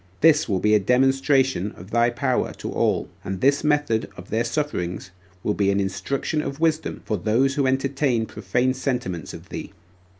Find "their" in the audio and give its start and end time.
4.31-4.43